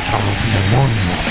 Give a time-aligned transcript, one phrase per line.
[0.00, 1.26] contra los demonios.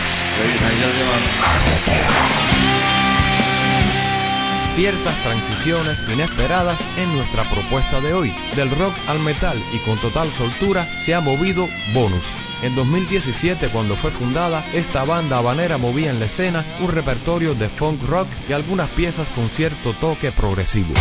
[4.74, 8.34] Ciertas transiciones inesperadas en nuestra propuesta de hoy.
[8.56, 12.26] Del rock al metal y con total soltura se ha movido Bonus.
[12.62, 17.70] En 2017, cuando fue fundada, esta banda habanera movía en la escena un repertorio de
[17.70, 20.94] funk rock y algunas piezas con cierto toque progresivo.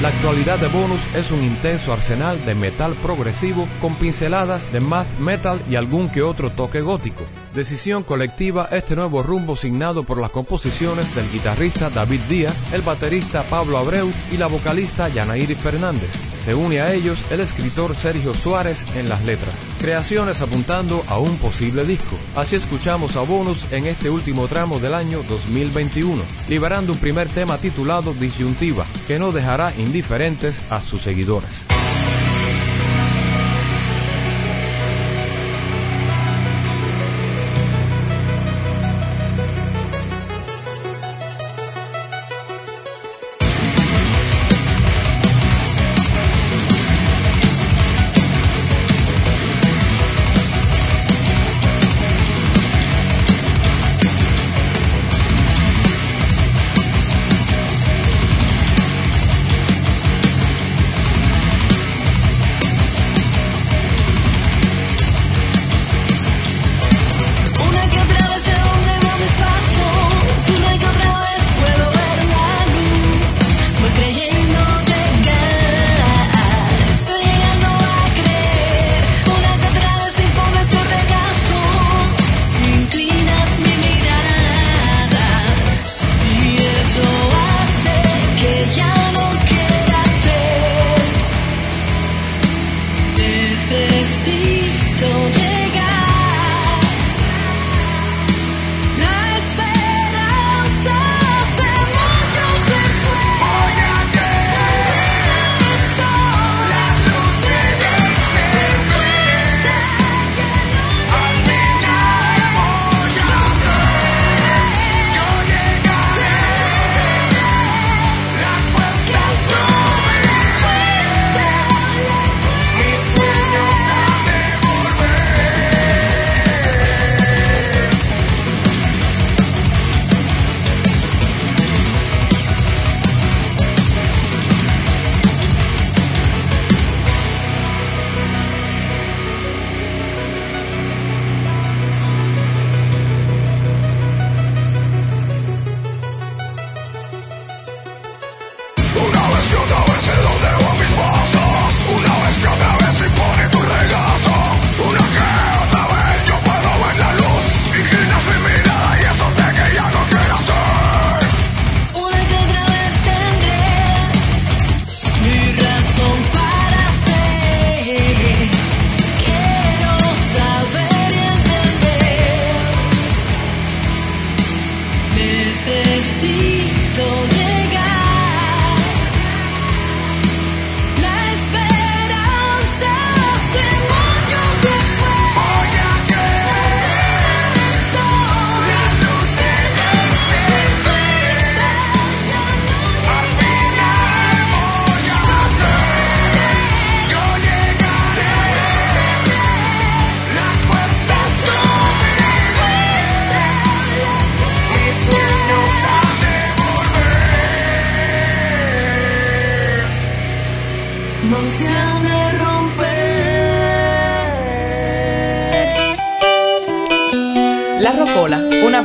[0.00, 5.18] La actualidad de Bonus es un intenso arsenal de metal progresivo con pinceladas de math
[5.18, 7.24] metal y algún que otro toque gótico.
[7.54, 13.42] Decisión colectiva este nuevo rumbo signado por las composiciones del guitarrista David Díaz, el baterista
[13.44, 16.10] Pablo Abreu y la vocalista Yanairi Fernández.
[16.44, 19.54] Se une a ellos el escritor Sergio Suárez en las letras.
[19.78, 22.16] Creaciones apuntando a un posible disco.
[22.36, 27.58] Así escuchamos a Bonus en este último tramo del año 2021, liberando un primer tema
[27.58, 31.64] titulado Disyuntiva, que no dejará indiferentes a sus seguidores.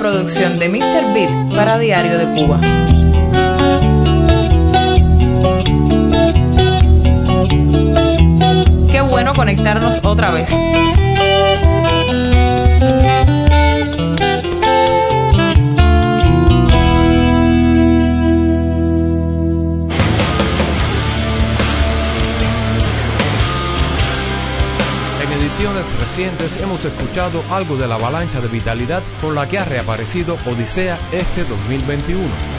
[0.03, 1.13] Producción de Mr.
[1.13, 2.59] Beat para Diario de Cuba.
[8.91, 10.51] Qué bueno conectarnos otra vez.
[25.99, 30.97] Recientes hemos escuchado algo de la avalancha de vitalidad con la que ha reaparecido Odisea
[31.11, 32.52] este 2021.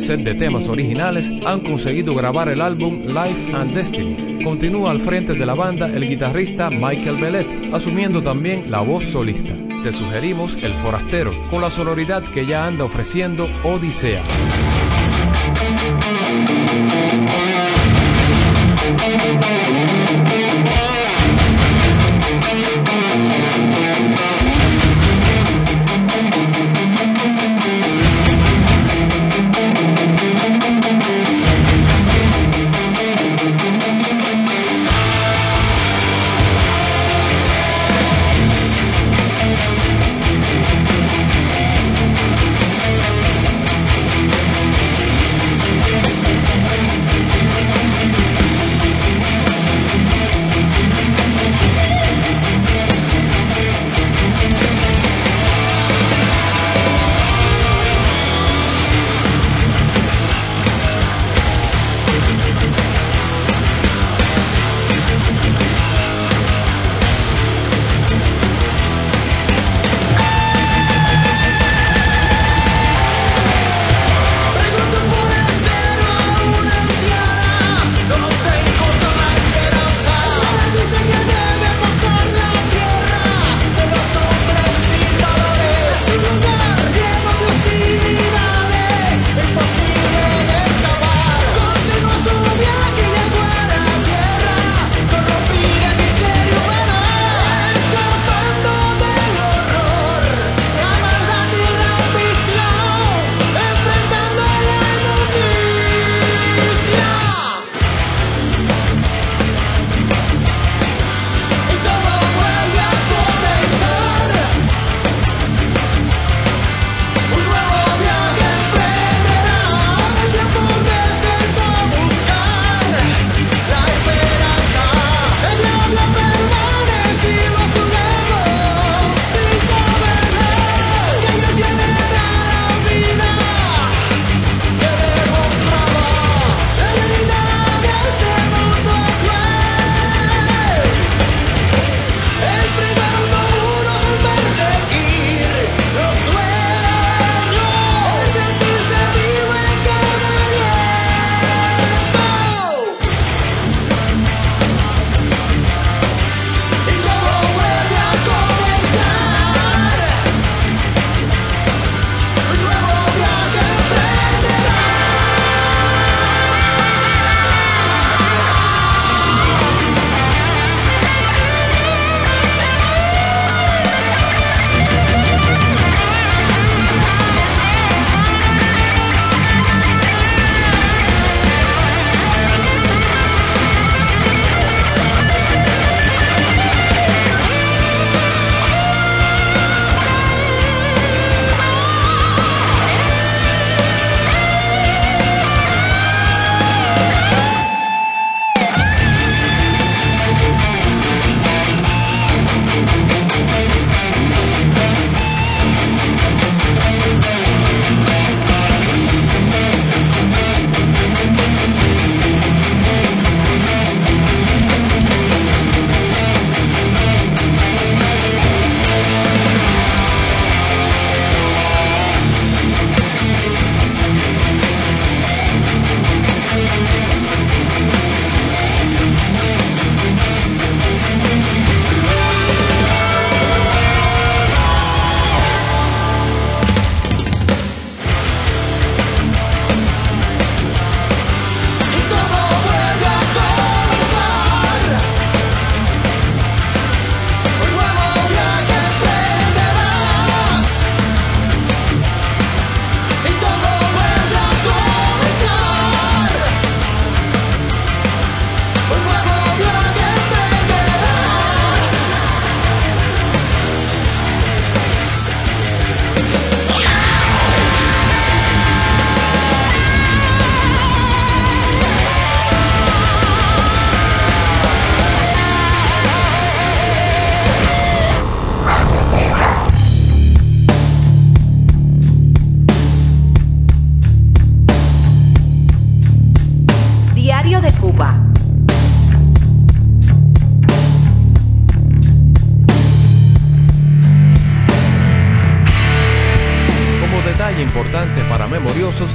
[0.00, 4.42] Set de temas originales han conseguido grabar el álbum Life and Destiny.
[4.42, 9.54] Continúa al frente de la banda el guitarrista Michael Bellet, asumiendo también la voz solista.
[9.82, 14.22] Te sugerimos El Forastero, con la sonoridad que ya anda ofreciendo Odisea.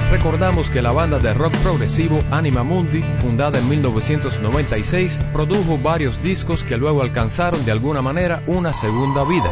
[0.09, 6.63] Recordamos que la banda de rock progresivo Anima Mundi, fundada en 1996, produjo varios discos
[6.63, 9.49] que luego alcanzaron de alguna manera una segunda vida.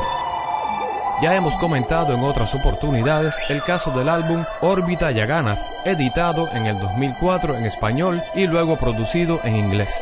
[1.21, 6.77] Ya hemos comentado en otras oportunidades el caso del álbum Órbita Yaganath, editado en el
[6.77, 9.93] 2004 en español y luego producido en inglés.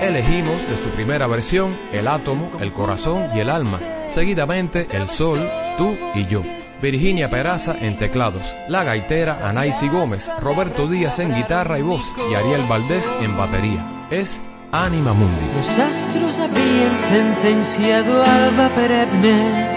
[0.00, 3.78] Elegimos de su primera versión el átomo, el corazón y el alma,
[4.12, 6.42] seguidamente el sol, tú y yo.
[6.82, 12.34] Virginia Peraza en teclados, la gaitera Anaisi Gómez, Roberto Díaz en guitarra y voz y
[12.34, 13.84] Ariel Valdés en batería.
[14.10, 14.40] Es
[14.72, 15.46] Anima Mundi.
[15.56, 19.70] Los astros habían sentenciado alba perenne.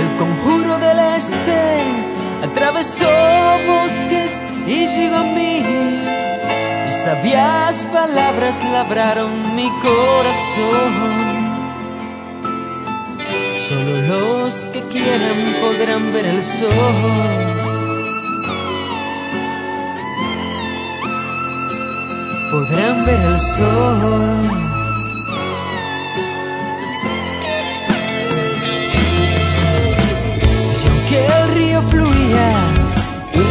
[0.00, 1.82] El conjuro del este
[2.42, 3.06] atravesó
[3.66, 4.21] bosques
[4.66, 5.64] y llegó a mí.
[6.88, 10.92] Y sabias palabras labraron mi corazón.
[13.68, 17.62] Solo los que quieran podrán ver el sol.
[22.52, 24.62] podrán ver el sol.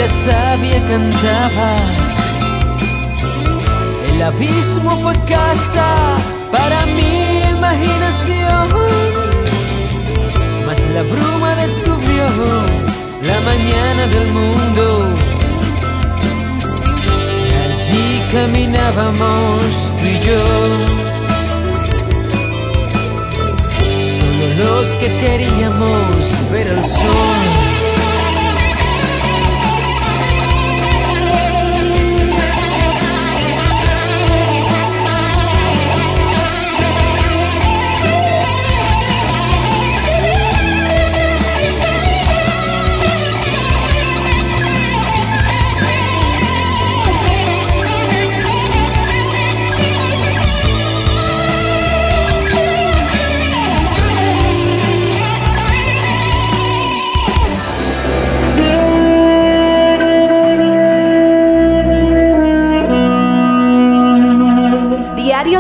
[0.02, 1.72] La savia cantaba,
[4.10, 5.90] el abismo fue casa
[6.52, 7.14] para mi
[7.56, 8.68] imaginación.
[10.66, 12.26] Mas la bruma descubrió
[13.30, 14.86] la mañana del mundo
[17.64, 19.60] Allí caminábamos
[19.98, 20.44] tú y yo.
[24.18, 27.71] Solo los que queríamos ver el sol.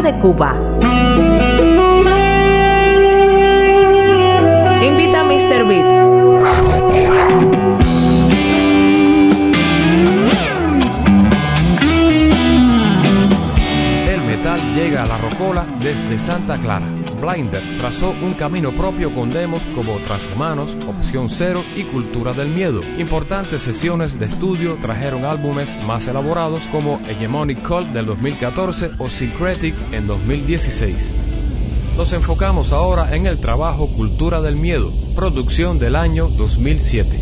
[0.02, 0.61] De Cuba.
[16.22, 16.86] Santa Clara.
[17.20, 22.82] Blinder trazó un camino propio con demos como Transhumanos, Opción Cero y Cultura del Miedo.
[23.00, 29.74] Importantes sesiones de estudio trajeron álbumes más elaborados como Hegemonic Cult del 2014 o Syncretic
[29.92, 31.12] en 2016.
[31.98, 37.20] Nos enfocamos ahora en el trabajo Cultura del Miedo, producción del año 2007.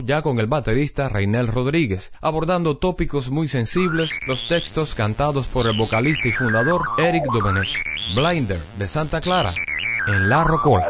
[0.00, 5.76] Ya con el baterista Reinel Rodríguez, abordando tópicos muy sensibles, los textos cantados por el
[5.76, 7.76] vocalista y fundador Eric Duvenesh,
[8.14, 9.54] Blinder de Santa Clara,
[10.06, 10.86] en La Rocola.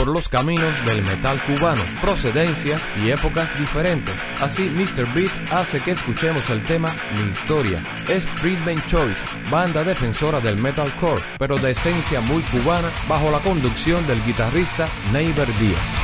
[0.00, 4.14] Por los caminos del metal cubano, procedencias y épocas diferentes.
[4.40, 5.04] Así, Mr.
[5.12, 7.84] Beat hace que escuchemos el tema Mi Historia.
[8.08, 14.06] Es Treatment Choice, banda defensora del metalcore, pero de esencia muy cubana, bajo la conducción
[14.06, 15.99] del guitarrista Neighbor Díaz.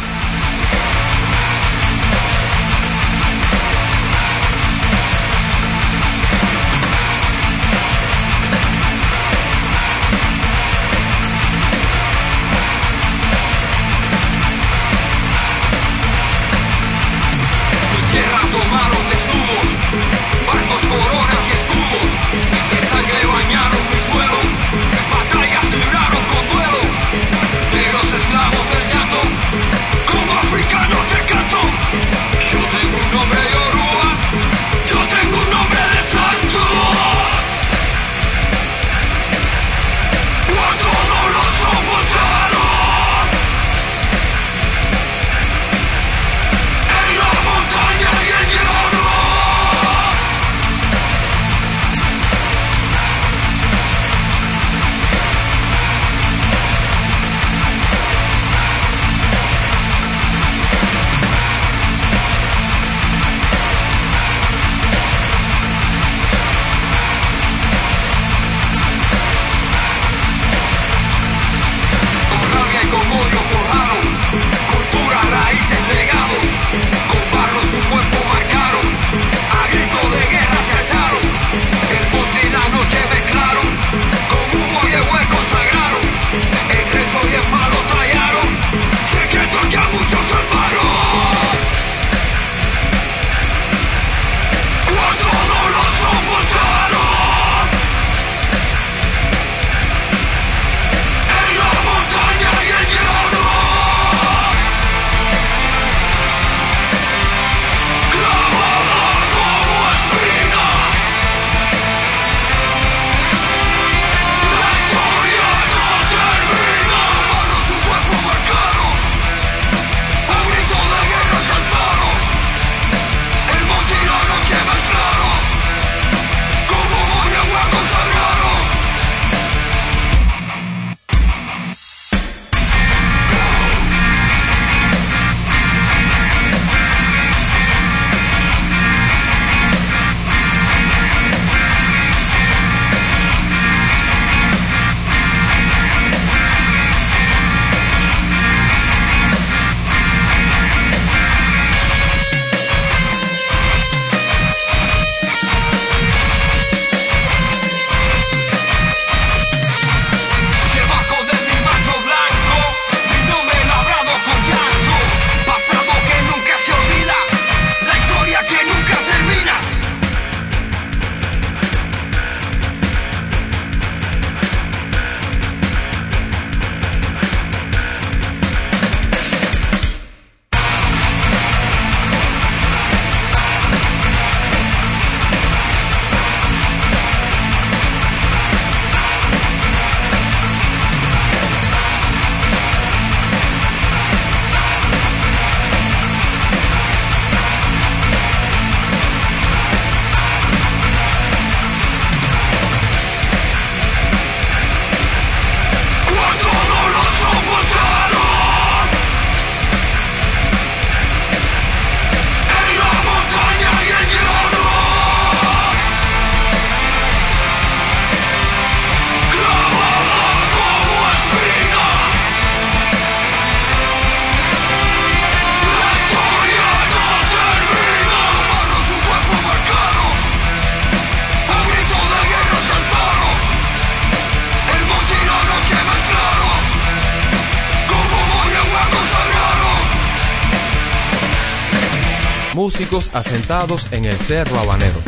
[242.56, 244.98] Músicos asentados en el Cerro Habanero.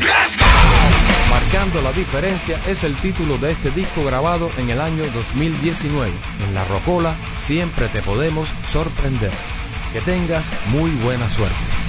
[1.31, 6.13] Marcando la diferencia es el título de este disco grabado en el año 2019.
[6.47, 9.31] En La Rocola siempre te podemos sorprender.
[9.95, 11.88] Que tengas muy buena suerte.